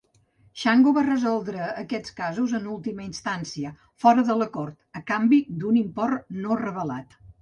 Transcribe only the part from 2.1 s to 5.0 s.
casos en última instància, fora de la cort,